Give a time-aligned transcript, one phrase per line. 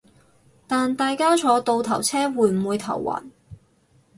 [0.65, 3.23] 但大家坐倒頭車會唔會頭暈